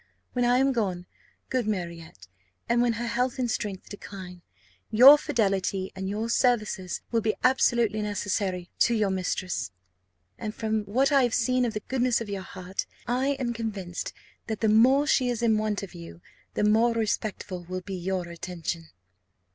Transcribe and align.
When 0.33 0.45
I 0.45 0.57
am 0.57 0.71
gone, 0.73 1.05
good 1.49 1.67
Marriott, 1.67 2.27
and 2.67 2.81
when 2.81 2.93
her 2.93 3.05
health 3.05 3.37
and 3.37 3.51
strength 3.51 3.89
decline, 3.89 4.41
your 4.89 5.15
fidelity 5.15 5.91
and 5.95 6.09
your 6.09 6.27
services 6.27 7.01
will 7.11 7.21
be 7.21 7.35
absolutely 7.43 8.01
necessary 8.01 8.71
to 8.79 8.95
your 8.95 9.11
mistress; 9.11 9.69
and 10.39 10.55
from 10.55 10.85
what 10.85 11.11
I 11.11 11.21
have 11.21 11.35
seen 11.35 11.65
of 11.65 11.75
the 11.75 11.81
goodness 11.87 12.19
of 12.19 12.29
your 12.29 12.41
heart, 12.41 12.87
I 13.05 13.33
am 13.37 13.53
convinced 13.53 14.11
that 14.47 14.61
the 14.61 14.69
more 14.69 15.05
she 15.05 15.29
is 15.29 15.43
in 15.43 15.59
want 15.59 15.83
of 15.83 15.93
you, 15.93 16.19
the 16.55 16.63
more 16.63 16.93
respectful 16.95 17.65
will 17.65 17.81
be 17.81 17.93
your 17.93 18.27
attention." 18.27 18.87